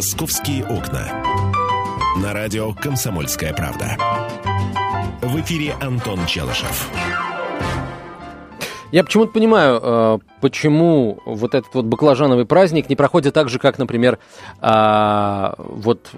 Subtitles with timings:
[0.00, 1.12] «Московские окна».
[2.22, 3.98] На радио «Комсомольская правда».
[5.20, 6.90] В эфире Антон Челышев.
[8.92, 13.78] Я почему-то понимаю, э, почему вот этот вот баклажановый праздник не проходит так же, как,
[13.78, 14.18] например,
[14.60, 16.10] а, вот...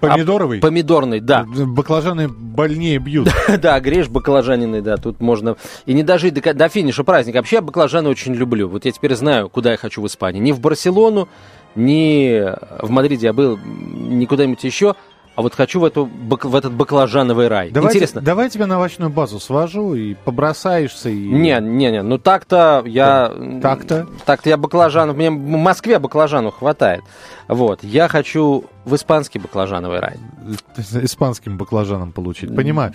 [0.00, 0.58] Помидоровый?
[0.58, 1.44] А, помидорный, да.
[1.44, 3.28] Баклажаны больнее бьют.
[3.60, 5.56] да, греш баклажанины, да, тут можно...
[5.84, 7.36] И не дожить до, до финиша праздника.
[7.36, 8.70] Вообще я баклажаны очень люблю.
[8.70, 10.40] Вот я теперь знаю, куда я хочу в Испании.
[10.40, 11.28] Не в Барселону,
[11.74, 14.94] не в Мадриде я был, не куда-нибудь еще,
[15.36, 17.70] а вот хочу в, эту, в этот баклажановый рай.
[17.70, 18.20] Давай Интересно.
[18.20, 21.08] Давай я тебя на овощную базу свожу и побросаешься.
[21.08, 21.16] И...
[21.16, 23.32] Не, не, не, ну так-то я...
[23.62, 24.06] Так-то?
[24.26, 25.16] Так-то я баклажанов...
[25.16, 27.02] Мне в Москве баклажанов хватает.
[27.48, 30.18] Вот, я хочу в испанский баклажановый рай.
[30.76, 32.92] Испанским баклажаном получить, понимаю.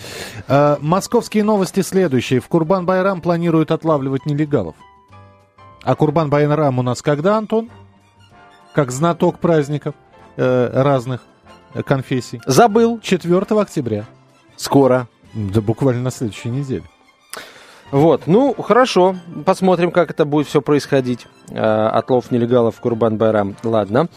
[0.48, 2.42] А, московские новости следующие.
[2.42, 4.76] В Курбан-Байрам планируют отлавливать нелегалов.
[5.84, 7.72] А Курбан-Байрам у нас когда, Антон?
[8.76, 9.96] Как знаток праздников
[10.36, 11.22] э, разных
[11.86, 12.42] конфессий.
[12.46, 13.00] Забыл.
[13.00, 14.06] 4 октября.
[14.58, 15.08] Скоро.
[15.34, 16.84] Да буквально на следующей неделе.
[17.92, 19.16] Вот, ну, хорошо.
[19.46, 21.28] Посмотрим, как это будет все происходить.
[21.50, 23.56] Э, отлов нелегалов в Курбан-Байрам.
[23.64, 24.08] Ладно.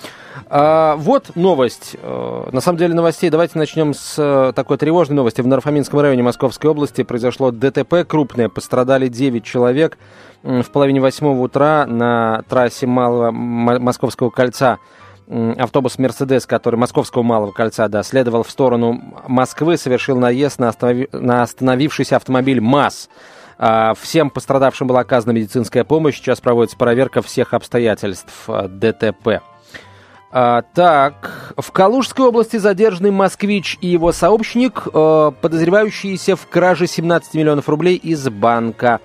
[0.49, 1.97] А, вот новость.
[2.01, 3.29] Э, на самом деле новостей.
[3.29, 5.43] Давайте начнем с э, такой тревожной новости.
[5.43, 8.49] В Нарфаминском районе Московской области произошло ДТП крупное.
[8.49, 9.99] Пострадали 9 человек.
[10.43, 14.79] В половине восьмого утра на трассе Малого Московского кольца
[15.59, 21.09] автобус «Мерседес», который Московского Малого кольца, да, следовал в сторону Москвы, совершил наезд на, останови...
[21.13, 23.11] на остановившийся автомобиль МАЗ.
[23.59, 26.17] А, всем пострадавшим была оказана медицинская помощь.
[26.17, 29.43] Сейчас проводится проверка всех обстоятельств а, ДТП.
[30.31, 37.35] А, так, в Калужской области задержанный москвич и его сообщник, а, подозревающиеся в краже 17
[37.35, 39.01] миллионов рублей из банка.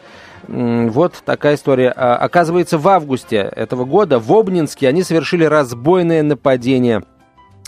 [0.47, 1.89] Вот такая история.
[1.89, 7.03] Оказывается, в августе этого года в Обнинске они совершили разбойное нападение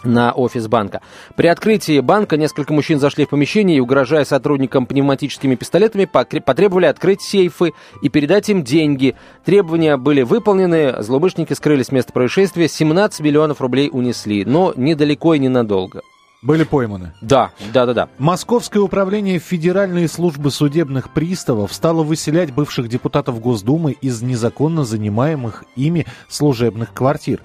[0.06, 1.02] на офис банка.
[1.36, 7.22] При открытии банка несколько мужчин зашли в помещение и, угрожая сотрудникам пневматическими пистолетами, потребовали открыть
[7.22, 9.16] сейфы и передать им деньги.
[9.44, 15.40] Требования были выполнены, злоумышленники скрылись с места происшествия, 17 миллионов рублей унесли, но недалеко и
[15.40, 16.02] ненадолго.
[16.46, 17.14] Были пойманы.
[17.22, 18.10] Да, да, да, да.
[18.20, 26.06] Московское управление Федеральной службы судебных приставов стало выселять бывших депутатов Госдумы из незаконно занимаемых ими
[26.30, 27.42] служебных квартир.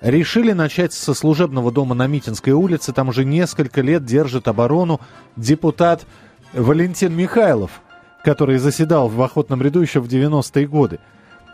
[0.00, 2.92] Решили начать со служебного дома на Митинской улице.
[2.92, 5.00] Там уже несколько лет держит оборону
[5.36, 6.06] депутат
[6.52, 7.82] Валентин Михайлов,
[8.24, 11.00] который заседал в охотном ряду еще в 90-е годы.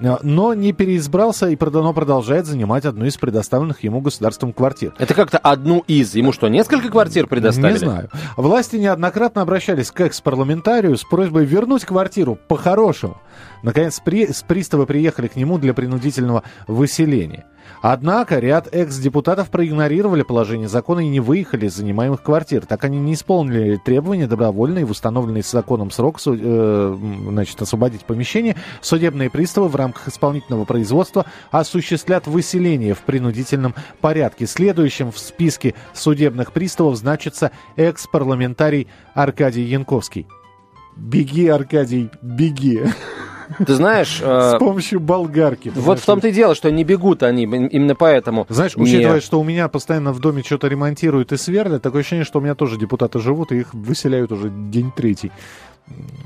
[0.01, 4.95] Э, но не переизбрался и продолжает занимать одну из предоставленных ему государством квартир.
[4.99, 6.15] Это как-то одну из?
[6.15, 7.73] Ему что, несколько квартир предоставили?
[7.73, 8.11] Не знаю.
[8.37, 13.21] Власти неоднократно обращались к экс-парламентарию с просьбой вернуть квартиру по-хорошему.
[13.63, 17.47] Наконец, при, с приставы приехали к нему для принудительного выселения.
[17.83, 22.67] Однако ряд экс-депутатов проигнорировали положение закона и не выехали из занимаемых квартир.
[22.67, 26.97] Так они не исполнили требования добровольно и в установленный законом срок э,
[27.29, 28.57] значит, освободить помещение.
[28.81, 34.47] Судебные приставы в рамках исполнительного производства осуществлят выселение в принудительном порядке.
[34.47, 40.27] Следующим в списке судебных приставов значится экс-парламентарий Аркадий Янковский.
[40.97, 42.83] Беги, Аркадий, беги.
[43.67, 44.19] Ты знаешь...
[44.25, 45.73] С э, помощью болгарки.
[45.75, 48.47] Вот в том-то и дело, что не бегут они, именно поэтому.
[48.49, 52.39] Знаешь, учитывая, что у меня постоянно в доме что-то ремонтируют и сверлят, такое ощущение, что
[52.39, 55.33] у меня тоже депутаты живут, и их выселяют уже день третий.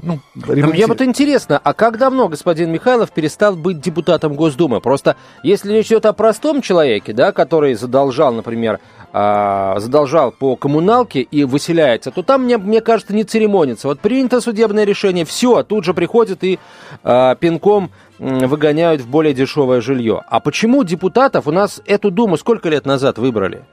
[0.03, 4.81] Ну, Мне вот интересно, а как давно господин Михайлов перестал быть депутатом Госдумы?
[4.81, 8.79] Просто если речь идет о простом человеке, да, который задолжал, например,
[9.13, 13.89] э, задолжал по коммуналке и выселяется, то там, мне, мне кажется, не церемонится.
[13.89, 16.61] Вот принято судебное решение, все, тут же приходят и
[17.03, 20.23] э, пинком выгоняют в более дешевое жилье.
[20.29, 23.65] А почему депутатов у нас эту Думу сколько лет назад выбрали?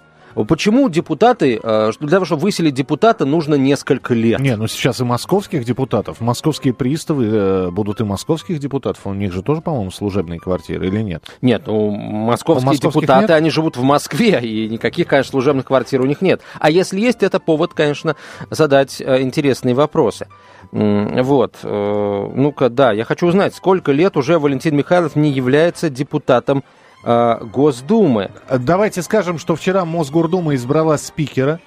[0.43, 4.39] Почему депутаты, э, для того, чтобы выселить депутата, нужно несколько лет?
[4.39, 6.19] Не, ну сейчас и московских депутатов.
[6.19, 9.07] Московские приставы э, будут и московских депутатов.
[9.07, 11.23] У них же тоже, по-моему, служебные квартиры или нет?
[11.41, 13.31] Нет, ну московские депутаты, нет?
[13.31, 16.41] они живут в Москве, и никаких, конечно, служебных квартир у них нет.
[16.59, 18.17] А если есть, это повод, конечно,
[18.49, 20.27] задать э, интересные вопросы.
[20.71, 21.59] Вот.
[21.63, 26.63] Ну-ка, да, я хочу узнать, сколько лет уже Валентин Михайлов не является депутатом
[27.05, 28.31] Госдумы.
[28.49, 31.59] Давайте скажем, что вчера Мосгордума избрала спикера.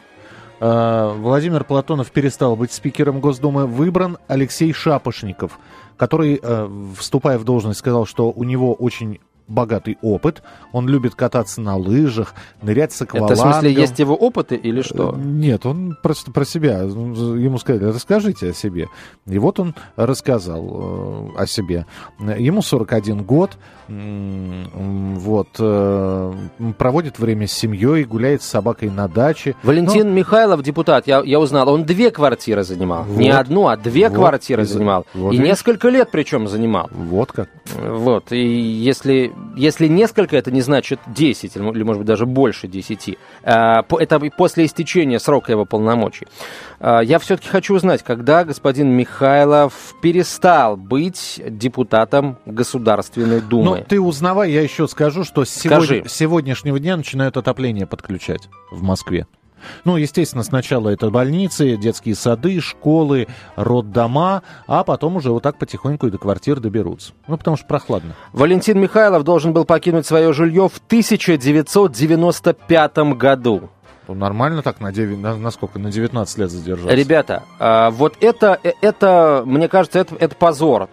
[0.61, 3.67] Э, Владимир Платонов перестал быть спикером Госдумы.
[3.67, 5.59] Выбран Алексей Шапошников,
[5.97, 10.43] который, э, вступая в должность, сказал, что у него очень богатый опыт.
[10.73, 13.35] Он любит кататься на лыжах, нырять с аквалангом.
[13.35, 15.15] Это в смысле есть его опыты или что?
[15.17, 16.83] Нет, он просто про себя.
[16.83, 18.89] Ему сказали, расскажите о себе.
[19.27, 21.87] И вот он рассказал э, о себе.
[22.19, 23.57] Ему 41 год,
[23.89, 26.33] вот, э,
[26.77, 29.55] проводит время с семьей, гуляет с собакой на даче.
[29.63, 30.15] Валентин Но...
[30.15, 33.05] Михайлов, депутат, я, я узнал, он две квартиры занимал.
[33.05, 33.19] Вот.
[33.19, 34.19] Не одну, а две вот.
[34.19, 35.07] квартиры занимал.
[35.15, 36.91] Вот и несколько лет причем занимал.
[36.93, 37.49] Вот как.
[37.77, 43.19] Вот, и если, если несколько, это не значит 10, или, может быть, даже больше 10.
[43.43, 46.27] А, это после истечения срока его полномочий.
[46.81, 53.79] А, я все-таки хочу узнать, когда господин Михайлов перестал быть депутатом Государственной Думы.
[53.79, 58.83] Ну, ты узнавай, я еще скажу, что с сегодня, сегодняшнего дня начинают отопление подключать в
[58.83, 59.27] Москве.
[59.85, 66.07] Ну, естественно, сначала это больницы, детские сады, школы, роддома, а потом уже вот так потихоньку
[66.07, 67.13] и до квартир доберутся.
[67.27, 68.15] Ну, потому что прохладно.
[68.33, 73.71] Валентин Михайлов должен был покинуть свое жилье в 1995 году.
[74.09, 75.79] Ну, нормально так, на, 9, на, на сколько?
[75.79, 76.97] На 19 лет задержался.
[76.97, 80.89] Ребята, а, вот это, э, это, мне кажется, это, это позор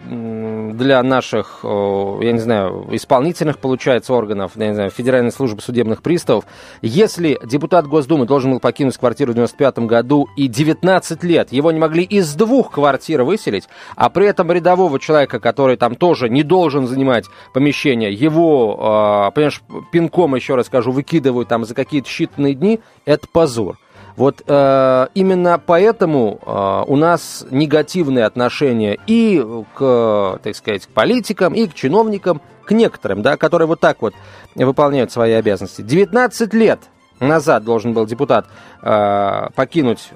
[0.74, 6.44] для наших, я не знаю, исполнительных, получается, органов, я не знаю, Федеральной службы судебных приставов.
[6.82, 11.78] Если депутат Госдумы должен был покинуть квартиру в 95 году и 19 лет его не
[11.78, 16.86] могли из двух квартир выселить, а при этом рядового человека, который там тоже не должен
[16.86, 19.62] занимать помещение, его, а, понимаешь,
[19.92, 23.78] пинком, еще раз скажу, выкидывают там за какие-то считанные дни, это позор.
[24.16, 31.54] Вот э, именно поэтому э, у нас негативные отношения и к, так сказать, к политикам,
[31.54, 34.14] и к чиновникам, к некоторым, да, которые вот так вот
[34.54, 35.82] выполняют свои обязанности.
[35.82, 36.80] 19 лет
[37.20, 38.46] назад должен был депутат
[38.82, 40.10] э, покинуть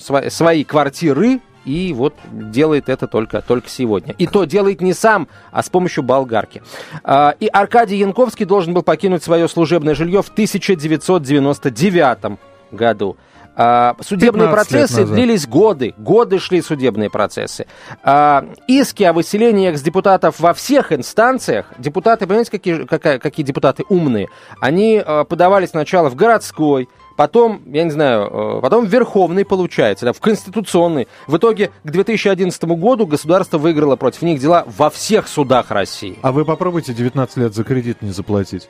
[0.00, 4.14] свои, свои квартиры, и вот делает это только, только сегодня.
[4.18, 6.62] И то делает не сам, а с помощью болгарки.
[7.04, 12.38] Э, и Аркадий Янковский должен был покинуть свое служебное жилье в 1999
[12.76, 13.16] году.
[13.58, 17.66] А, судебные процессы длились годы, годы шли судебные процессы.
[18.02, 24.28] А, иски о выселении экс-депутатов во всех инстанциях, депутаты, понимаете, какие, какие, какие депутаты умные,
[24.60, 30.12] они а, подавались сначала в городской, потом, я не знаю, потом в Верховный, получается, да,
[30.12, 31.08] в Конституционный.
[31.26, 36.18] В итоге к 2011 году государство выиграло против них дела во всех судах России.
[36.20, 38.68] А вы попробуйте 19 лет за кредит не заплатить.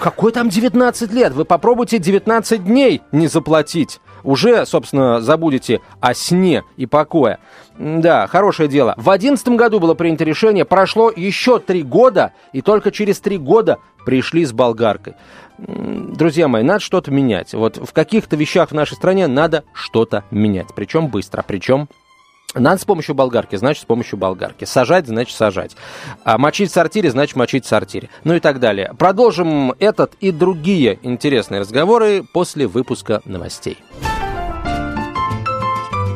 [0.00, 1.32] Какой там 19 лет?
[1.32, 4.00] Вы попробуйте 19 дней не заплатить.
[4.24, 7.38] Уже, собственно, забудете о сне и покое.
[7.78, 8.94] Да, хорошее дело.
[8.96, 13.78] В 2011 году было принято решение, прошло еще три года, и только через три года
[14.04, 15.14] пришли с болгаркой.
[15.58, 17.54] Друзья мои, надо что-то менять.
[17.54, 20.68] Вот в каких-то вещах в нашей стране надо что-то менять.
[20.74, 21.88] Причем быстро, причем
[22.54, 24.64] надо с помощью болгарки, значит, с помощью болгарки.
[24.64, 25.76] Сажать, значит, сажать.
[26.24, 28.08] А мочить в сортире, значит, мочить в сортире.
[28.24, 28.94] Ну и так далее.
[28.98, 33.78] Продолжим этот и другие интересные разговоры после выпуска новостей.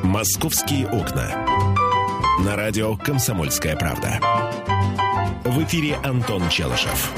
[0.03, 1.27] «Московские окна».
[2.45, 4.21] На радио «Комсомольская правда».
[5.45, 7.13] В эфире Антон Челышев.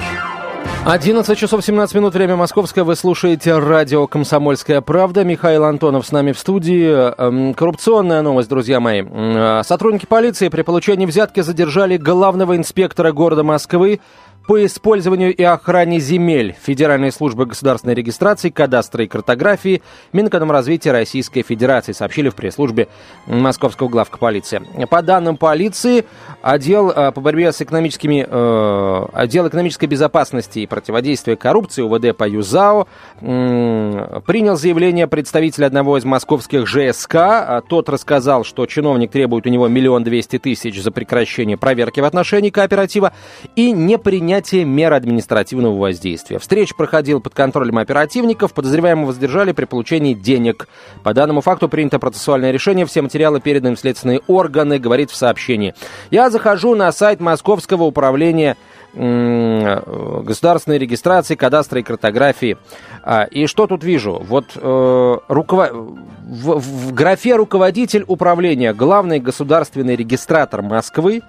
[0.86, 2.84] 11 часов 17 минут, время московское.
[2.84, 5.24] Вы слушаете радио «Комсомольская правда».
[5.24, 6.84] Михаил Антонов с нами в студии.
[6.86, 9.02] Эм, коррупционная новость, друзья мои.
[9.02, 14.00] Э, сотрудники полиции при получении взятки задержали главного инспектора города Москвы
[14.46, 19.82] по использованию и охране земель Федеральной службы государственной регистрации, кадастра и картографии
[20.12, 22.88] Минэкономразвития Российской Федерации, сообщили в пресс-службе
[23.26, 24.62] Московского главка полиции.
[24.90, 26.04] По данным полиции,
[26.42, 32.28] отдел э, по борьбе с экономическими, э, отдел экономической безопасности и противодействия коррупции УВД по
[32.28, 32.86] ЮЗАО
[33.20, 37.14] принял заявление представителя одного из московских ЖСК.
[37.14, 42.04] А тот рассказал, что чиновник требует у него миллион двести тысяч за прекращение проверки в
[42.04, 43.12] отношении кооператива
[43.56, 46.40] и не принять принятие мер административного воздействия.
[46.40, 50.66] Встреча проходила под контролем оперативников, подозреваемого задержали при получении денег.
[51.04, 55.72] По данному факту принято процессуальное решение, все материалы переданы в следственные органы, говорит в сообщении.
[56.10, 58.56] Я захожу на сайт Московского управления
[58.92, 62.56] государственной регистрации, кадастра и картографии.
[63.04, 64.20] А, и что тут вижу?
[64.24, 65.72] Вот э, руковод...
[65.72, 71.22] в, в графе руководитель управления, главный государственный регистратор Москвы,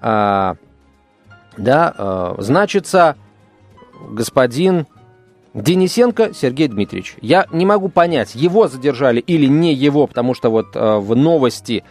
[0.00, 0.54] э,
[1.58, 3.16] да, э, значится
[4.10, 4.86] господин
[5.54, 7.16] Денисенко Сергей Дмитриевич.
[7.20, 11.84] Я не могу понять, его задержали или не его, потому что вот э, в новости,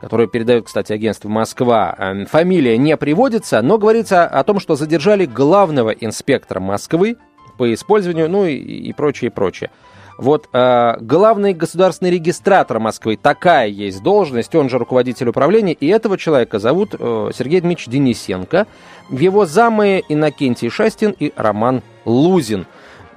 [0.00, 5.24] которые передает, кстати, агентство «Москва», э, фамилия не приводится, но говорится о том, что задержали
[5.24, 7.16] главного инспектора Москвы
[7.56, 9.70] по использованию, ну и, и прочее, и прочее.
[10.18, 16.16] Вот э, главный государственный регистратор Москвы, такая есть должность, он же руководитель управления, и этого
[16.16, 18.66] человека зовут э, Сергей Дмитриевич Денисенко.
[19.10, 22.66] Его замы Иннокентий Шастин и Роман Лузин.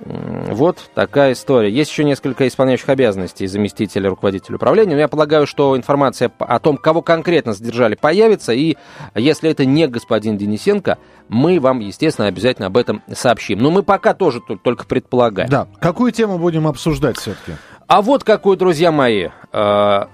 [0.06, 1.70] Вот такая история.
[1.70, 4.94] Есть еще несколько исполняющих обязанностей заместителя руководителя управления.
[4.94, 8.54] Но я полагаю, что информация о том, кого конкретно задержали, появится.
[8.54, 8.78] И
[9.16, 13.60] если это не господин Денисенко, мы вам, естественно, обязательно об этом сообщим.
[13.60, 15.50] Но мы пока тоже только предполагаем.
[15.50, 15.68] Да.
[15.80, 17.54] Какую тему будем обсуждать все-таки?
[17.88, 19.30] А вот какую, друзья мои.
[19.52, 20.06] Э,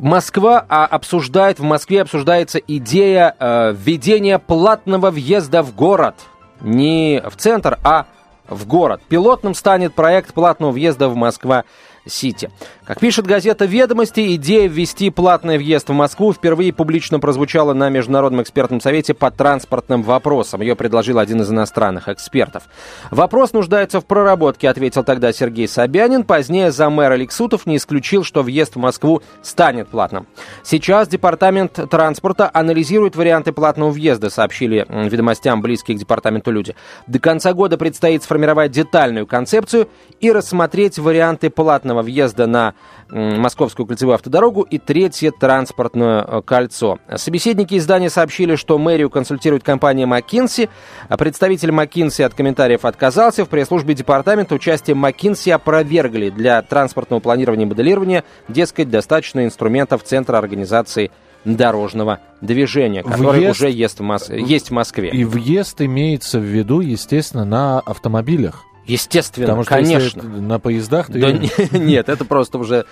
[0.00, 6.14] Москва а, обсуждает, в Москве обсуждается идея э, введения платного въезда в город.
[6.60, 8.06] Не в центр, а
[8.48, 9.00] в город.
[9.08, 11.64] Пилотным станет проект платного въезда в Москва
[12.08, 12.50] Сити.
[12.84, 18.42] Как пишет газета «Ведомости», идея ввести платный въезд в Москву впервые публично прозвучала на Международном
[18.42, 20.62] экспертном совете по транспортным вопросам.
[20.62, 22.64] Ее предложил один из иностранных экспертов.
[23.10, 26.24] «Вопрос нуждается в проработке», ответил тогда Сергей Собянин.
[26.24, 30.26] Позднее замэр Алексутов не исключил, что въезд в Москву станет платным.
[30.62, 36.74] Сейчас Департамент транспорта анализирует варианты платного въезда, сообщили ведомостям близкие к департаменту люди.
[37.06, 39.88] До конца года предстоит сформировать детальную концепцию
[40.20, 42.74] и рассмотреть варианты платного въезда на
[43.10, 46.98] Московскую кольцевую автодорогу и третье транспортное э, кольцо.
[47.16, 50.68] Собеседники издания сообщили, что мэрию консультирует компания McKinsey.
[51.08, 53.44] А представитель McKinsey от комментариев отказался.
[53.44, 56.30] В пресс-службе департамента участие McKinsey опровергли.
[56.30, 61.10] Для транспортного планирования и моделирования, дескать, достаточно инструментов Центра организации
[61.44, 64.28] дорожного движения, который въезд, уже есть в, Мос...
[64.28, 65.10] есть в Москве.
[65.10, 68.64] И въезд имеется в виду, естественно, на автомобилях.
[68.88, 70.22] Естественно, Потому что конечно.
[70.22, 71.20] на поездах ты...
[71.20, 72.86] Да нет, это просто уже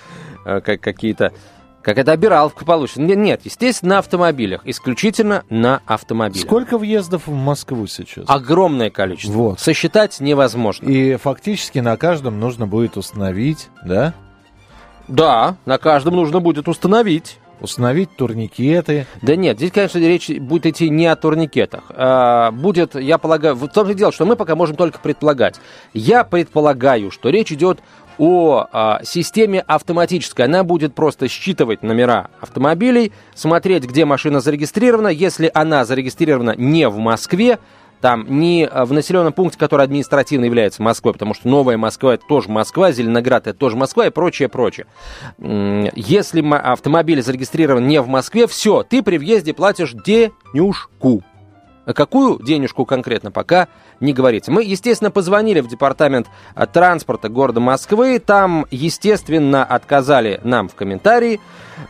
[0.45, 1.33] э, как какие-то...
[1.83, 3.01] Как это обираловка получится.
[3.01, 4.61] Нет, нет, естественно, на автомобилях.
[4.65, 6.45] Исключительно на автомобилях.
[6.45, 8.25] Сколько въездов в Москву сейчас?
[8.27, 9.33] Огромное количество.
[9.33, 9.61] Вот.
[9.61, 10.89] Сосчитать невозможно.
[10.89, 14.15] И фактически на каждом нужно будет установить, да?
[15.07, 19.07] Да, на каждом нужно будет установить установить турникеты.
[19.23, 21.85] Да нет, здесь, конечно, речь будет идти не о турникетах.
[21.91, 25.57] А, будет, я полагаю, в том же дело, что мы пока можем только предполагать.
[25.95, 27.81] Я предполагаю, что речь идет
[28.19, 30.47] о а, системе автоматической.
[30.47, 35.09] Она будет просто считывать номера автомобилей, смотреть, где машина зарегистрирована.
[35.09, 37.59] Если она зарегистрирована не в Москве,
[38.01, 42.25] там не э, в населенном пункте, который административно является Москвой, потому что Новая Москва это
[42.27, 44.87] тоже Москва, Зеленоград это тоже Москва и прочее, прочее.
[45.39, 51.23] Если автомобиль зарегистрирован не в Москве, все, ты при въезде платишь денежку.
[51.95, 53.69] Какую денежку конкретно пока
[54.01, 54.51] не говорится.
[54.51, 58.19] Мы, естественно, позвонили в департамент э, транспорта города Москвы.
[58.19, 61.41] Там, естественно, отказали нам в комментарии.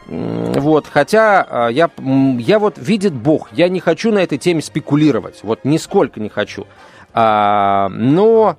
[0.06, 1.90] Вот, хотя э, я,
[2.38, 5.40] я вот, видит Бог, я не хочу на этой теме спекулировать.
[5.42, 6.66] Вот нисколько не хочу.
[7.12, 8.56] А, но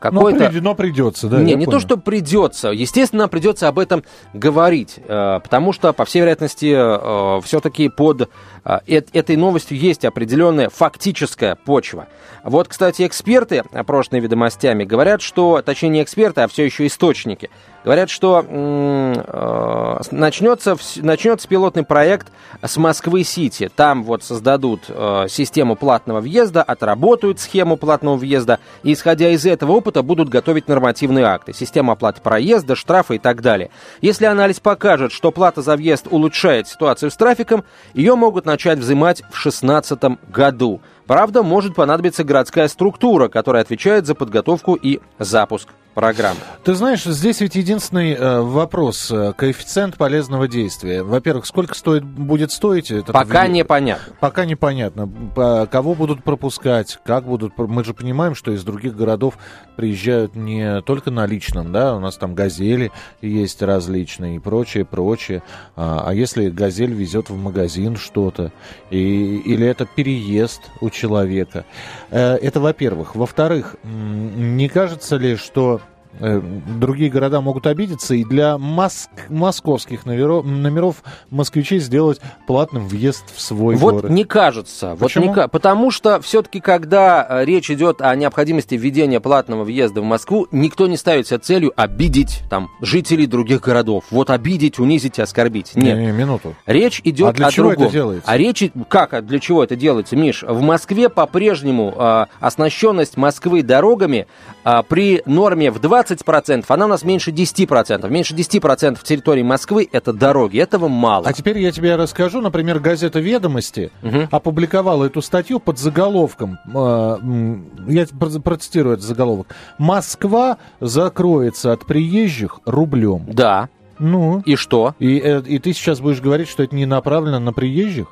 [0.00, 0.50] какой-то...
[0.52, 1.38] Но, но придется, да?
[1.38, 1.78] Не, не понял.
[1.78, 2.68] то, что придется.
[2.68, 8.30] Естественно, придется об этом говорить, потому что, по всей вероятности, все-таки под
[8.64, 12.06] этой новостью есть определенная фактическая почва.
[12.44, 17.50] Вот, кстати, эксперты, опрошенные ведомостями, говорят, что, точнее, не эксперты, а все еще источники,
[17.84, 22.28] говорят, что э, начнется, начнется пилотный проект
[22.62, 23.70] с Москвы-Сити.
[23.74, 29.72] Там вот создадут э, систему платного въезда, отработают схему платного въезда, и, исходя из этого
[29.72, 33.70] опыта, будут готовить нормативные акты, систему оплаты проезда, штрафы и так далее.
[34.00, 39.18] Если анализ покажет, что плата за въезд улучшает ситуацию с трафиком, ее могут начать взимать
[39.18, 40.00] в 2016
[40.30, 40.80] году.
[41.06, 46.40] Правда, может понадобиться городская структура, которая отвечает за подготовку и запуск программы.
[46.64, 49.10] Ты знаешь, здесь ведь единственный э, вопрос.
[49.10, 51.02] Э, коэффициент полезного действия.
[51.02, 52.90] Во-первых, сколько стоит, будет стоить?
[52.90, 53.56] Этот Пока вид?
[53.56, 54.14] непонятно.
[54.20, 55.08] Пока непонятно.
[55.34, 57.56] По, кого будут пропускать, как будут...
[57.56, 59.38] Мы же понимаем, что из других городов
[59.76, 65.42] приезжают не только на личном, да, у нас там газели есть различные и прочее, прочее.
[65.76, 68.52] А, а если газель везет в магазин что-то,
[68.90, 71.64] и, или это переезд у человека?
[72.10, 73.14] Э, это во-первых.
[73.14, 75.80] Во-вторых, не кажется ли, что
[76.20, 83.40] другие города могут обидеться, и для моск московских номеров, номеров москвичей сделать платным въезд в
[83.40, 84.10] свой вот город.
[84.10, 84.96] Не кажется.
[84.98, 85.32] Почему?
[85.32, 90.04] Вот не, потому что все-таки, когда э, речь идет о необходимости введения платного въезда в
[90.04, 94.04] Москву, никто не ставит себе целью обидеть там жителей других городов.
[94.10, 95.74] Вот обидеть, унизить, оскорбить.
[95.74, 95.98] Нет.
[95.98, 96.54] Не, не, минуту.
[96.66, 97.86] Речь идет а для о чего другом.
[97.86, 98.30] это делается?
[98.30, 100.42] А речь как, а для чего это делается, Миш?
[100.42, 104.26] В Москве по-прежнему э, оснащенность Москвы дорогами
[104.64, 108.08] э, при норме в 20 20%, она у нас меньше 10%.
[108.08, 111.26] Меньше 10% территории Москвы– это дороги, этого мало.
[111.26, 114.28] А теперь я тебе расскажу, например, газета «Ведомости» угу.
[114.30, 117.56] опубликовала эту статью под заголовком, э,
[117.88, 118.06] я
[118.42, 123.24] процитирую этот заголовок, «Москва закроется от приезжих рублем».
[123.28, 123.68] Да.
[123.98, 124.42] Ну?
[124.44, 124.94] И что?
[124.98, 128.08] И, э, и ты сейчас будешь говорить, что это не направлено на приезжих?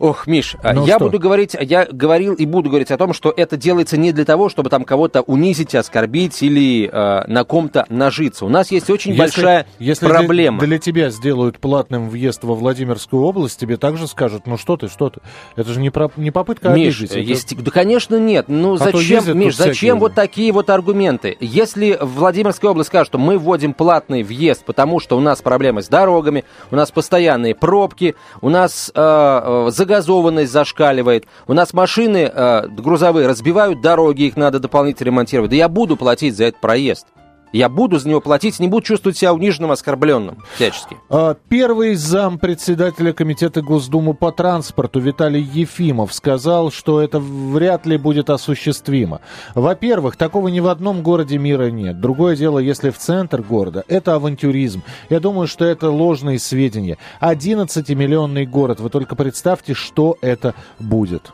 [0.00, 1.04] Ох, Миш, а ну я что?
[1.04, 4.48] буду говорить, я говорил и буду говорить о том, что это делается не для того,
[4.48, 8.46] чтобы там кого-то унизить, оскорбить или э, на ком-то нажиться.
[8.46, 10.58] У нас есть очень если, большая если проблема.
[10.58, 14.88] Для, для тебя сделают платным въезд во Владимирскую область, тебе также скажут, ну что ты,
[14.88, 15.20] что ты?
[15.54, 17.28] Это же не, про, не попытка Миш, обидеть.
[17.28, 17.62] Есть, это...
[17.62, 18.46] да, конечно, нет.
[18.48, 19.94] Ну, а зачем, Миш, зачем всякие...
[19.96, 21.36] вот такие вот аргументы?
[21.40, 25.88] Если Владимирская область скажет, что мы вводим платный въезд, потому что у нас проблемы с
[25.88, 31.26] дорогами, у нас постоянные пробки, у нас э, э, загазованность зашкаливает.
[31.48, 35.50] У нас машины э, грузовые разбивают дороги, их надо дополнительно ремонтировать.
[35.50, 37.06] Да я буду платить за этот проезд.
[37.52, 40.96] Я буду за него платить, не буду чувствовать себя униженным, оскорбленным всячески.
[41.08, 47.96] А, первый зам председателя комитета Госдумы по транспорту Виталий Ефимов сказал, что это вряд ли
[47.96, 49.20] будет осуществимо.
[49.54, 52.00] Во-первых, такого ни в одном городе мира нет.
[52.00, 54.82] Другое дело, если в центр города, это авантюризм.
[55.08, 56.98] Я думаю, что это ложные сведения.
[57.20, 61.32] 11-миллионный город, вы только представьте, что это будет.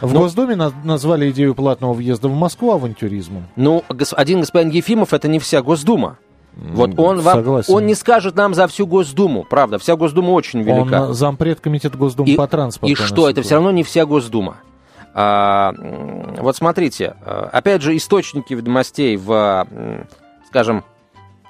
[0.00, 0.20] В Но...
[0.20, 3.46] Госдуме на- назвали идею платного въезда в Москву авантюризмом.
[3.56, 6.18] Ну, гос- один господин Ефимов это не вся Госдума.
[6.56, 11.08] Вот он, вам, он не скажет нам за всю Госдуму, правда, вся Госдума очень велика.
[11.08, 12.92] Он зампред комитета Госдумы и, по транспорту.
[12.92, 14.56] И что, это все равно не вся Госдума.
[15.12, 15.74] А,
[16.38, 19.66] вот смотрите, а, опять же, источники ведомостей в,
[20.48, 20.84] скажем,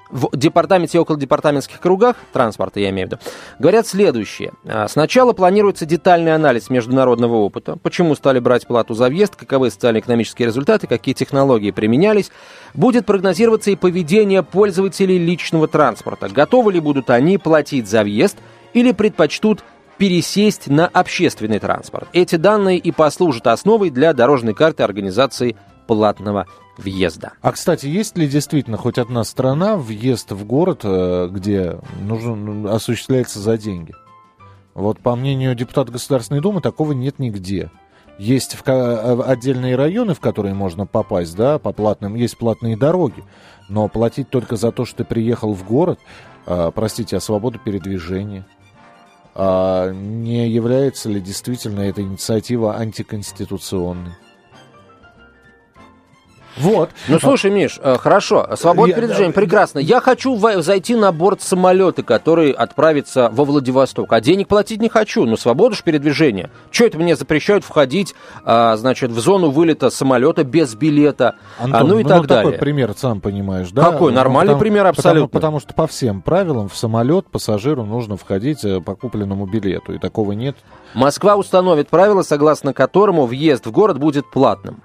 [0.09, 3.21] в департаменте и около департаментских кругах транспорта, я имею в виду,
[3.59, 4.53] говорят следующее.
[4.65, 10.47] А, сначала планируется детальный анализ международного опыта, почему стали брать плату за въезд, каковы социально-экономические
[10.47, 12.31] результаты, какие технологии применялись.
[12.73, 16.29] Будет прогнозироваться и поведение пользователей личного транспорта.
[16.29, 18.37] Готовы ли будут они платить за въезд
[18.73, 19.63] или предпочтут
[19.97, 22.07] пересесть на общественный транспорт.
[22.13, 25.55] Эти данные и послужат основой для дорожной карты организации
[25.87, 26.45] платного
[26.77, 27.33] въезда.
[27.41, 32.69] А, кстати, есть ли действительно хоть одна страна, въезд в город, э, где нужен, ну,
[32.69, 33.93] осуществляется за деньги?
[34.75, 37.71] Вот по мнению депутата Государственной Думы, такого нет нигде.
[38.19, 43.23] Есть в, э, отдельные районы, в которые можно попасть, да, по платным, есть платные дороги.
[43.69, 45.99] Но платить только за то, что ты приехал в город,
[46.45, 48.45] э, простите, а свобода передвижения,
[49.35, 54.13] а не является ли действительно эта инициатива антиконституционной?
[56.59, 56.89] Вот.
[57.07, 59.79] Ну, слушай, Миш, э, хорошо, свобода передвижения, прекрасно.
[59.79, 65.25] Я хочу зайти на борт самолета, который отправится во Владивосток, а денег платить не хочу,
[65.25, 66.49] но свобода же передвижения.
[66.71, 71.87] Что это мне запрещают входить, а, значит, в зону вылета самолета без билета, а, Антон,
[71.87, 72.45] ну и ну, так ну, далее.
[72.45, 73.91] такой пример, сам понимаешь, да?
[73.91, 74.11] Какой?
[74.11, 75.27] Нормальный потому, пример абсолютно.
[75.27, 79.93] Потому, потому что по всем правилам в самолет пассажиру нужно входить э, по купленному билету,
[79.93, 80.55] и такого нет.
[80.93, 84.81] Москва установит правила, согласно которому въезд в город будет платным.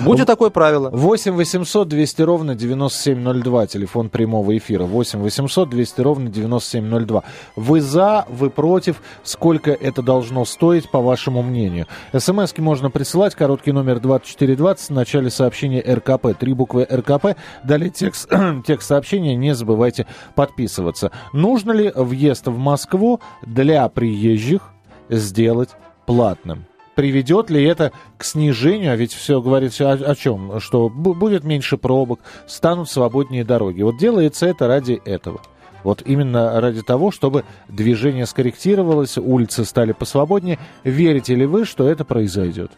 [0.00, 0.90] Будет такое правило.
[0.90, 4.84] 8 800 200 ровно 9702, телефон прямого эфира.
[4.84, 7.22] 8 800 200 ровно 9702.
[7.56, 11.86] Вы за, вы против, сколько это должно стоить, по вашему мнению?
[12.16, 18.30] СМСки можно присылать, короткий номер 2420, в начале сообщения РКП, три буквы РКП, далее текст,
[18.66, 21.10] текст сообщения, не забывайте подписываться.
[21.32, 24.62] Нужно ли въезд в Москву для приезжих
[25.08, 25.70] сделать
[26.06, 26.66] платным?
[26.94, 31.44] Приведет ли это к снижению, а ведь все говорит все о, о чем, что будет
[31.44, 33.82] меньше пробок, станут свободнее дороги.
[33.82, 35.40] Вот делается это ради этого.
[35.82, 40.58] Вот именно ради того, чтобы движение скорректировалось, улицы стали посвободнее.
[40.82, 42.72] Верите ли вы, что это произойдет?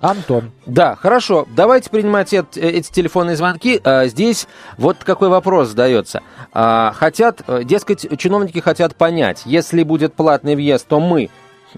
[0.00, 0.50] Антон.
[0.66, 1.46] Да, хорошо.
[1.56, 3.80] Давайте принимать эти, эти телефонные звонки.
[3.84, 6.22] А, здесь вот какой вопрос задается.
[6.52, 11.30] А, хотят, э, дескать, чиновники хотят понять, если будет платный въезд, то мы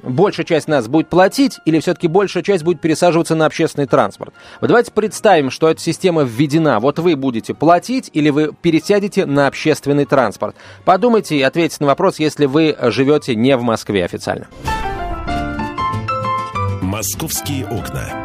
[0.03, 4.35] большая часть нас будет платить или все-таки большая часть будет пересаживаться на общественный транспорт?
[4.61, 6.81] Вот давайте представим, что эта система введена.
[6.81, 10.57] Вот вы будете платить или вы пересядете на общественный транспорт.
[10.85, 14.47] Подумайте и ответьте на вопрос, если вы живете не в Москве официально.
[16.83, 18.25] «Московские окна».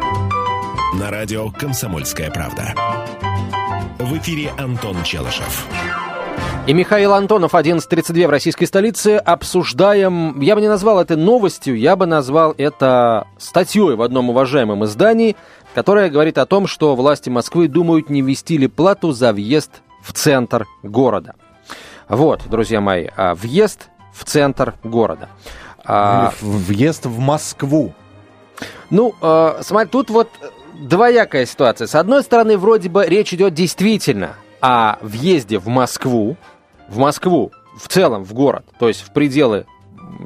[0.98, 2.74] На радио «Комсомольская правда».
[3.98, 5.66] В эфире Антон Челышев.
[6.64, 9.16] И Михаил Антонов, 11.32 в российской столице.
[9.16, 14.84] Обсуждаем, я бы не назвал это новостью, я бы назвал это статьей в одном уважаемом
[14.84, 15.34] издании,
[15.74, 20.12] которая говорит о том, что власти Москвы думают, не ввести ли плату за въезд в
[20.12, 21.34] центр города.
[22.08, 25.28] Вот, друзья мои, а, въезд в центр города.
[25.84, 27.92] А, въезд в Москву.
[28.88, 29.14] Ну,
[29.62, 30.28] смотри, тут вот
[30.74, 31.88] двоякая ситуация.
[31.88, 36.36] С одной стороны, вроде бы речь идет действительно о въезде в Москву,
[36.88, 39.66] в Москву, в целом в город, то есть в пределы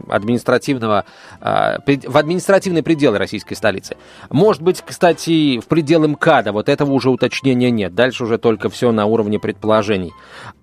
[0.09, 1.05] административного,
[1.41, 3.97] а, в административные пределы российской столицы.
[4.31, 7.95] Может быть, кстати, в пределы МКАДа, вот этого уже уточнения нет.
[7.95, 10.13] Дальше уже только все на уровне предположений.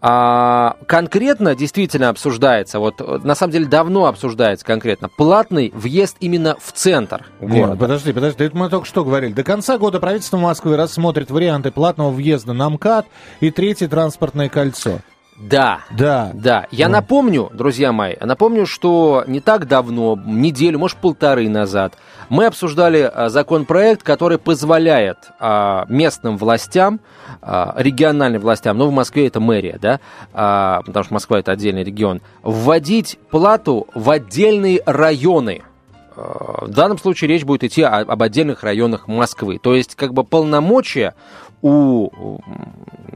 [0.02, 6.72] А конкретно действительно обсуждается, вот на самом деле давно обсуждается конкретно, платный въезд именно в
[6.72, 7.72] центр города.
[7.72, 9.34] Нет, подожди, подожди, это мы только что говорили.
[9.34, 13.06] До конца года правительство Москвы рассмотрит варианты платного въезда на МКАД
[13.40, 15.00] и третье транспортное кольцо.
[15.44, 15.80] Да.
[15.92, 16.32] Да.
[16.34, 16.68] Да.
[16.72, 16.94] Я Да.
[16.94, 21.96] напомню, друзья мои, напомню, что не так давно, неделю, может, полторы назад,
[22.30, 27.02] мы обсуждали а, законопроект, который позволяет а, местным властям,
[27.42, 30.00] а, региональным властям, ну, в Москве это мэрия, да,
[30.86, 35.64] потому что Москва это отдельный регион, вводить плату в отдельные районы.
[36.16, 39.58] В данном случае речь будет идти об отдельных районах Москвы.
[39.62, 41.16] То есть, как бы полномочия
[41.64, 42.40] у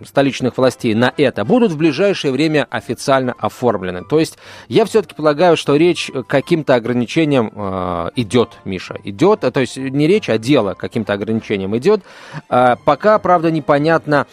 [0.06, 4.04] столичных властей на это будут в ближайшее время официально оформлены.
[4.04, 4.38] То есть
[4.70, 10.30] я все-таки полагаю, что речь каким-то ограничениям э, идет, Миша, идет, то есть не речь,
[10.30, 12.02] а дело каким-то ограничениям идет.
[12.48, 14.28] А, пока, правда, непонятно,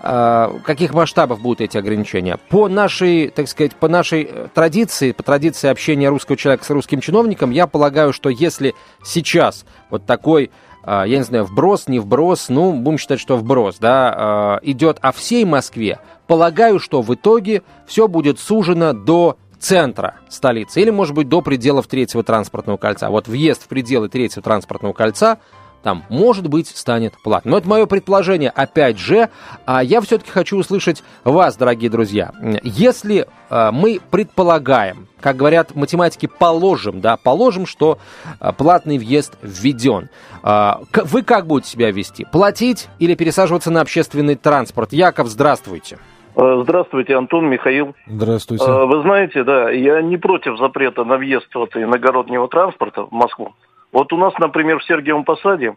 [0.00, 2.38] а, каких масштабов будут эти ограничения.
[2.48, 7.00] По нашей, так сказать, по нашей э, традиции, по традиции общения русского человека с русским
[7.00, 10.50] чиновником, я полагаю, что если сейчас вот такой
[10.84, 15.12] я не знаю, вброс, не вброс, ну, будем считать, что вброс, да, а, идет о
[15.12, 21.28] всей Москве, полагаю, что в итоге все будет сужено до центра столицы или, может быть,
[21.28, 23.10] до пределов третьего транспортного кольца.
[23.10, 25.38] Вот въезд в пределы третьего транспортного кольца
[25.82, 27.52] там, может быть, станет платным.
[27.52, 29.28] Но это мое предположение, опять же.
[29.66, 32.32] А я все-таки хочу услышать вас, дорогие друзья.
[32.62, 37.98] Если а, мы предполагаем, как говорят математики, положим, да, положим, что
[38.38, 40.08] а, платный въезд введен.
[40.42, 42.26] К- вы как будете себя вести?
[42.30, 44.92] Платить или пересаживаться на общественный транспорт?
[44.92, 45.98] Яков, здравствуйте.
[46.36, 47.94] Э, Здравствуйте, Антон, Михаил.
[48.06, 48.64] Здравствуйте.
[48.64, 53.52] Э, Вы знаете, да, я не против запрета на въезд вот иногороднего транспорта в Москву.
[53.92, 55.76] Вот у нас, например, в Сергиевом Посаде,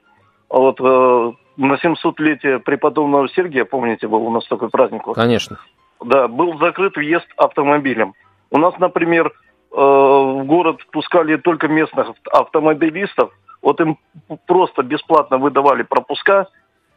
[0.50, 5.58] вот э, на 700-летие преподобного Сергия, помните, был у нас такой праздник, вот, Конечно.
[6.04, 8.14] да, был закрыт въезд автомобилем.
[8.52, 9.32] У нас, например, э,
[9.76, 13.98] в город пускали только местных автомобилистов, вот им
[14.46, 16.48] просто бесплатно выдавали пропуска,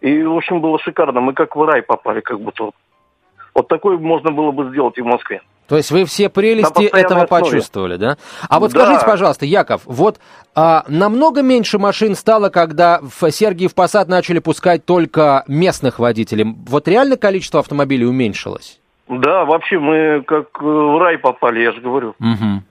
[0.01, 1.21] и, в общем, было шикарно.
[1.21, 2.65] Мы как в рай попали, как будто.
[2.65, 2.75] вот.
[3.55, 5.41] Вот такое можно было бы сделать и в Москве.
[5.69, 7.27] То есть вы все прелести этого основе.
[7.45, 8.17] почувствовали, да?
[8.49, 8.81] А вот Да.
[8.85, 10.19] скажите, пожалуйста, Яков, вот
[10.55, 16.47] а, намного меньше машин стало, когда в Сергиев Посад начали пускать только местных водителей.
[16.67, 18.81] Вот реально количество автомобилей уменьшилось?
[19.09, 22.15] Да, вообще мы как э, в рай попали, я же говорю.
[22.19, 22.65] Мгм.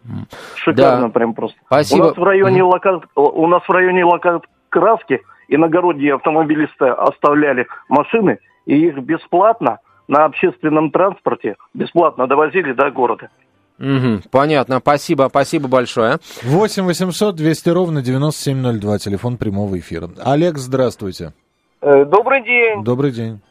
[0.56, 1.10] Шикарно Да.
[1.10, 1.58] прям просто.
[1.66, 2.04] Спасибо.
[2.04, 2.72] У нас в районе Мгм.
[2.74, 3.02] лока...
[3.16, 11.56] у нас в районе Лококраски иногородние автомобилисты оставляли машины, и их бесплатно на общественном транспорте
[11.74, 13.30] бесплатно довозили до города.
[13.78, 14.22] Мгм.
[14.32, 16.18] Понятно, спасибо, спасибо большое.
[16.44, 20.10] 8 800 200 ровно 9702, телефон прямого эфира.
[20.24, 21.34] Олег, здравствуйте.
[21.82, 22.84] Э, Добрый день.
[22.84, 23.41] Добрый день.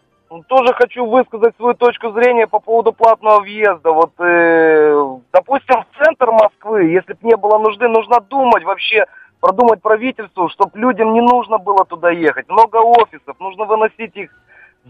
[0.49, 3.93] Тоже хочу высказать свою точку зрения по поводу платного въезда.
[3.93, 9.05] Вот, э, допустим, в центр Москвы, если бы не было нужды, нужно думать вообще,
[9.41, 12.49] продумать правительству, чтобы людям не нужно было туда ехать.
[12.49, 14.31] Много офисов, нужно выносить их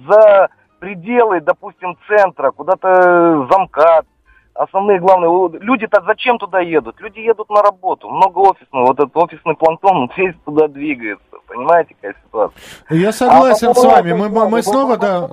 [0.07, 0.49] за
[0.85, 4.07] пределы, допустим, центра, куда-то замкат.
[4.55, 7.01] Основные главные, люди-то зачем туда едут?
[7.01, 11.97] Люди едут на работу, много офисного, вот этот офисный планктон, он весь туда двигается, понимаете,
[12.01, 12.63] какая ситуация?
[12.91, 14.13] Я согласен А с вами.
[14.13, 15.29] Мы, мы, снова, да.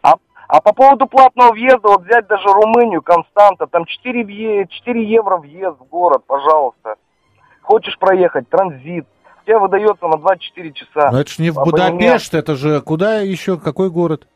[0.00, 0.14] А,
[0.48, 5.36] а по поводу платного въезда, вот взять даже Румынию, Константа, там 4, ве- 4 евро
[5.36, 6.94] въезд в город, пожалуйста.
[7.60, 9.04] Хочешь проехать, транзит,
[9.44, 11.10] тебе выдается на 24 часа.
[11.10, 11.96] Но это ж не в Абонемент.
[11.96, 14.26] Будапешт, это же куда еще, какой город?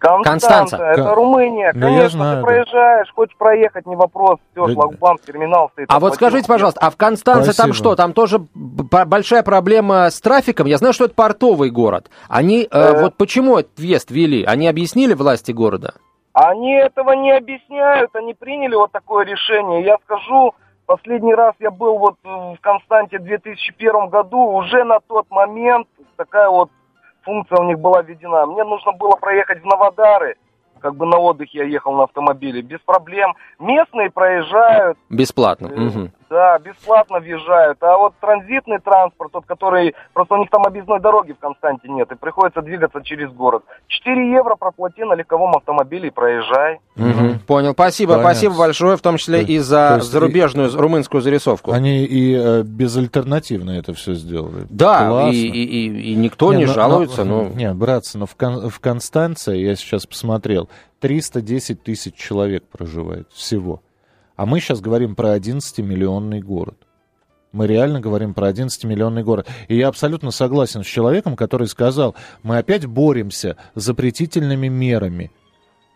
[0.00, 0.92] Константа, Констанца.
[0.92, 2.46] это Ка- Румыния, я конечно, знаю, ты да.
[2.46, 5.88] проезжаешь, хочешь проехать, не вопрос, все, Да- шлагбаум, терминал стоит.
[5.90, 7.74] А вот скажите, пожалуйста, а в Констанце там Спасибо.
[7.74, 7.96] что?
[7.96, 10.66] Там тоже большая проблема с трафиком?
[10.66, 12.10] Я знаю, что это портовый город.
[12.28, 13.00] Они, э, Э.
[13.02, 14.44] вот почему этот въезд ввели?
[14.44, 15.94] Они объяснили власти города?
[16.32, 19.84] Они этого не объясняют, они приняли вот такое решение.
[19.84, 20.54] Я скажу,
[20.86, 25.86] последний раз я был вот в Константе в 2001 году, уже на тот момент
[26.16, 26.70] такая вот
[27.22, 28.46] функция у них была введена.
[28.46, 30.36] Мне нужно было проехать в Новодары,
[30.80, 33.34] как бы на отдых я ехал на автомобиле, без проблем.
[33.58, 35.68] Местные проезжают, Бесплатно.
[35.68, 36.12] Мгм.
[36.30, 37.78] Да, бесплатно въезжают.
[37.82, 39.96] А вот транзитный транспорт, тот, который...
[40.14, 43.64] Просто у них там объездной дороги в Константе нет, и приходится двигаться через город.
[43.88, 46.78] 4 евро проплати на легковом автомобиле и проезжай.
[46.94, 47.72] Мгм, Понял.
[47.72, 48.30] Спасибо, Понятно.
[48.32, 51.72] спасибо большое, в том числе То- и то за есть зарубежную румынскую зарисовку.
[51.72, 54.66] Они и э, безальтернативно это все сделали.
[54.70, 57.24] Да, и, и- и- и никто не, но- жалуется.
[57.24, 60.68] но- ну, Не, братцы, но в, Кон- в Констанции, я сейчас посмотрел,
[61.00, 63.80] 310 тысяч человек проживает всего.
[64.40, 66.78] А мы сейчас говорим про 11-миллионный город.
[67.52, 69.46] Мы реально говорим про 11-миллионный город.
[69.68, 75.30] И я абсолютно согласен с человеком, который сказал, мы опять боремся с запретительными мерами.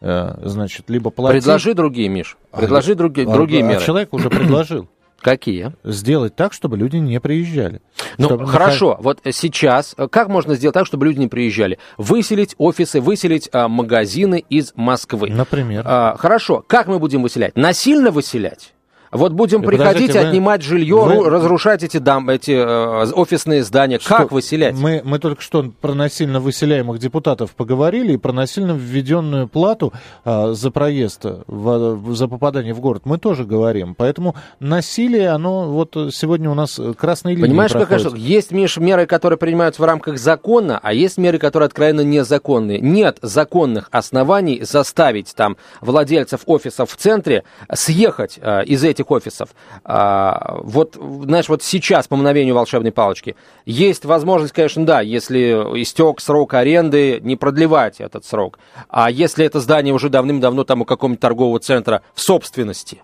[0.03, 1.43] Э, значит, либо платить...
[1.43, 2.37] Предложи другие, Миш.
[2.53, 3.83] А, Предложи другие, а- другие а меры.
[3.83, 4.91] человек уже предложил
[5.25, 5.73] Какие?
[5.85, 7.81] сделать так, чтобы люди не приезжали.
[8.19, 11.79] Ну, Чтобы хорошо, вот сейчас, э, как можно сделать так, чтобы люди не приезжали?
[11.97, 15.31] Выселить офисы, выселить а, магазины из Москвы.
[15.31, 15.83] Например.
[15.87, 17.57] А, хорошо, как мы будем выселять?
[17.57, 18.75] Насильно выселять?
[19.15, 23.63] Вот будем Да приходить, вы- отнимать жилье, вы- ру- разрушать эти, дам, эти э, офисные
[23.63, 23.99] здания.
[24.01, 24.75] Что- Как выселять?
[24.77, 29.93] Мы, мы только что про насильно выселяемых депутатов поговорили и про насильно введенную плату
[30.25, 33.95] а, за проезд, в- за попадание в город мы тоже говорим.
[33.95, 38.09] Поэтому насилие, оно вот сегодня у нас красные линии Понимаешь, какая проходят.
[38.13, 38.21] штука?
[38.21, 42.81] Есть, Миш, меры, которые принимаются в рамках закона, а есть меры, которые откровенно незаконные.
[42.81, 49.51] Нет законных оснований заставить там владельцев офисов в центре съехать э, из этих офисов.
[49.85, 56.21] А, вот, знаешь, вот сейчас, по мгновению волшебной палочки, есть возможность, конечно, да, если истек
[56.21, 58.59] срок аренды, не продлевать этот срок.
[58.89, 63.03] А если это здание уже давным-давно там у какого-нибудь торгового центра в собственности,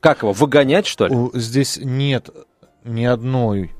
[0.00, 1.14] как его, выгонять, что ли?
[1.34, 2.30] Здесь нет
[2.84, 3.72] ни одной,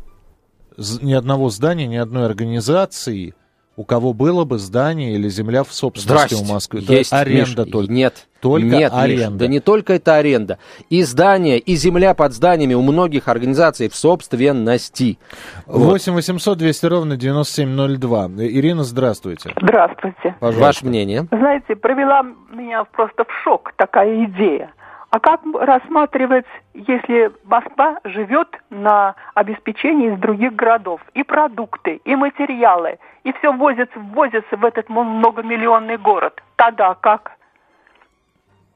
[0.77, 3.35] ни одного здания, ни одной организации,
[3.77, 6.51] у кого было бы здание или земля в собственности Здрасте.
[6.51, 6.81] у Москвы.
[6.87, 7.93] Есть, аренда Миш, только.
[7.93, 8.27] Нет.
[8.41, 9.39] Только нет, Миш, аренда.
[9.39, 10.59] да не только это аренда.
[10.91, 15.19] И здания, и земля под зданиями у многих организаций в собственности.
[15.67, 15.93] Вот.
[15.93, 18.27] 8 800 200 ровно 9702.
[18.39, 19.53] Ирина, здравствуйте.
[19.61, 20.35] Здравствуйте.
[20.41, 20.61] Пожалуйста.
[20.61, 21.29] Ваше мнение?
[21.31, 24.73] Знаете, привела меня просто в шок такая идея.
[25.13, 31.03] А как рассматривать, если Москва живет на обеспечении из других городов?
[31.13, 36.43] И продукты, и материалы, и все возится, ввозится в этот многомиллионный город.
[36.57, 37.33] Тогда как?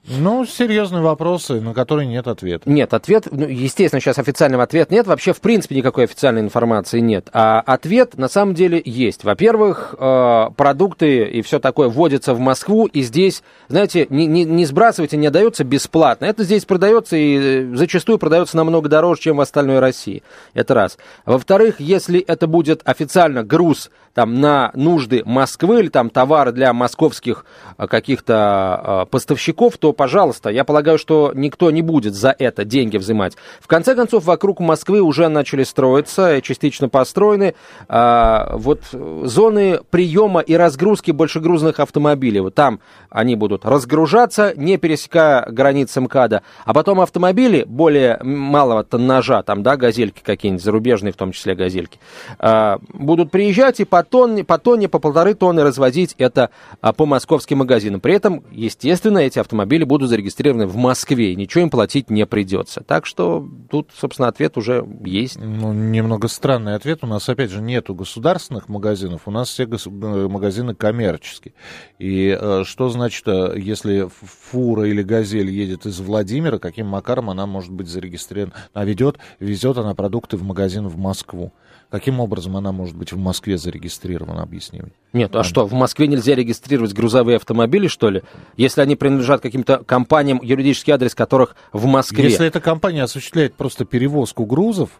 [0.08, 2.70] Ну, серьезные вопросы, на которые нет ответа.
[2.70, 7.28] Нет, ответ, ну, естественно, сейчас официального ответа нет, вообще, в принципе, никакой официальной информации нет.
[7.32, 9.24] А ответ, на самом деле, есть.
[9.24, 14.64] Во-первых, э, продукты и все такое вводятся в Москву, и здесь, знаете, не, не, не
[14.64, 16.26] сбрасывайте, не дается бесплатно.
[16.26, 20.22] Это здесь продается и э, зачастую продается намного дороже, чем в остальной России.
[20.54, 20.98] Это раз.
[21.24, 27.44] Во-вторых, если это будет официально груз там, на нужды Москвы или там товары для московских
[27.76, 33.36] э, каких-то поставщиков, то, пожалуйста, я полагаю, что никто не будет за это деньги взимать.
[33.60, 37.54] В конце концов, вокруг Москвы уже начали строиться, частично построены
[37.88, 42.40] а, вот э, зоны приема и разгрузки большегрузных автомобилей.
[42.40, 42.80] Вот там
[43.10, 49.76] они будут разгружаться, не пересекая границы МКАДа, а потом автомобили более малого тоннажа, там, да,
[49.76, 51.98] газельки какие-нибудь, зарубежные в том числе газельки,
[52.38, 57.06] а, будут приезжать и по тонне, по тонне, по полторы тонны развозить это а, по
[57.06, 58.00] московским магазинам.
[58.00, 62.82] При этом, естественно, эти автомобили будут зарегистрированы в Москве, и ничего им платить не придется.
[62.82, 65.38] Так что тут, собственно, ответ уже есть.
[65.38, 67.00] Ну, немного странный ответ.
[67.02, 71.54] У нас, опять же, нету государственных магазинов, у нас все гос- э, магазины коммерческие.
[71.98, 77.46] И э, что значит, э, если фура или газель едет из Владимира, каким макаром она
[77.46, 78.54] может быть зарегистрирована?
[78.74, 81.52] А ведет, везет она продукты в магазин в Москву.
[81.90, 84.92] Каким образом она может быть в Москве зарегистрирована, объясни мне.
[85.12, 88.22] Нет, а что, в Москве нельзя регистрировать грузовые автомобили, что ли?
[88.56, 92.24] Если они принадлежат каким-то компаниям, юридический адрес которых в Москве.
[92.24, 94.90] Если эта компания осуществляет просто перевозку грузов,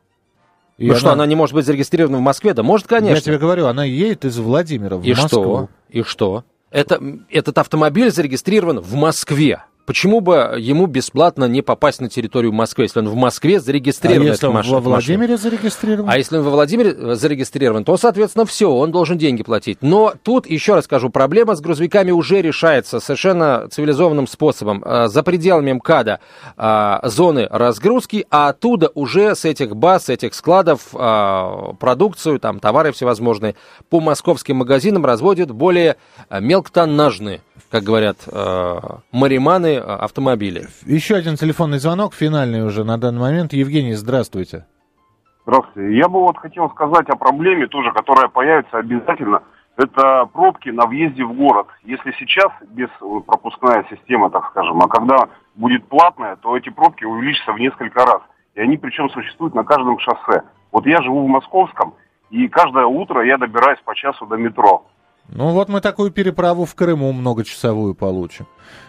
[0.79, 2.53] и Ну что, она не может быть зарегистрирована в Москве?
[2.53, 3.15] Да может, конечно.
[3.15, 5.27] Я тебе говорю, она едет из Владимира в И Москву.
[5.29, 5.69] что?
[5.89, 6.45] И что?
[6.71, 9.63] Это, этот автомобиль зарегистрирован в Москве.
[9.87, 14.27] Почему бы ему бесплатно не попасть на территорию Москвы, если он в Москве А зарегистрирован?
[14.27, 14.81] если эта он маш- во?
[14.81, 16.11] Владимире зарегистрирован?
[16.11, 19.79] А если он во Владимире э, зарегистрирован, то, соответственно, все, он должен деньги платить.
[19.83, 24.83] Но тут, еще раз скажу, проблема с грузовиками уже решается совершенно цивилизованным способом.
[24.85, 26.19] Э, За пределами МКАДа
[26.57, 30.89] э, зоны разгрузки, а оттуда уже с этих баз, с этих складов
[31.79, 33.55] продукцию, там, товары всевозможные
[33.89, 35.97] по московским магазинам разводят более
[36.31, 38.81] мелкотоннажные, как говорят э,
[39.13, 40.67] мариманы, э, автомобили.
[40.85, 43.53] Еще один телефонный звонок, финальный уже на данный момент.
[43.53, 44.67] Евгений, здравствуйте.
[45.47, 45.97] Здравствуйте.
[45.97, 49.43] Я бы вот хотел сказать о проблеме тоже, которая появится обязательно.
[49.77, 51.67] Это пробки на въезде в город.
[51.85, 57.05] Если сейчас без э, пропускная система, так скажем, а когда будет платная, то эти пробки
[57.05, 58.23] увеличатся в несколько раз.
[58.55, 60.43] и они причем существуют на каждом шоссе.
[60.73, 61.95] Вот я живу в Московском,
[62.31, 64.87] и каждое утро я добираюсь по часу до метро.
[65.29, 68.47] Ну вот мы такую переправу в Крыму многочасовую получим.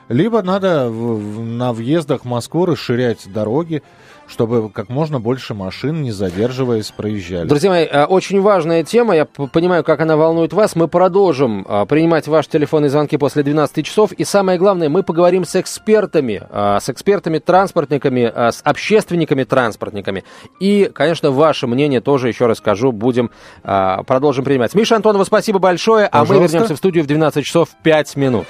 [0.08, 3.84] Либо надо в, в, на въездах в Москву расширять дороги,
[4.28, 7.48] чтобы как можно больше машин, не задерживаясь, проезжали.
[7.48, 9.16] Друзья мои, э, очень важная тема.
[9.16, 10.76] Я понимаю, как она волнует вас.
[10.76, 14.12] Мы продолжим э, принимать ваши телефонные звонки после 12 часов.
[14.12, 20.24] И самое главное, мы поговорим с экспертами, э, с экспертами-транспортниками, с общественниками-транспортниками.
[20.60, 23.32] И, конечно, ваше мнение тоже, еще расскажу, будем,
[23.64, 24.74] продолжим принимать.
[24.76, 26.10] Миша Антонова, спасибо большое.
[26.10, 26.34] Пожалуйста.
[26.34, 28.48] А мы вернемся в студию в 12 часов 5 минут.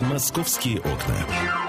[0.00, 1.61] «Московские окна».